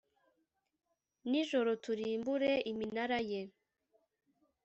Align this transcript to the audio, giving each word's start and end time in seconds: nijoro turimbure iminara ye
nijoro 1.29 1.71
turimbure 1.83 2.51
iminara 2.71 3.19
ye 3.29 3.41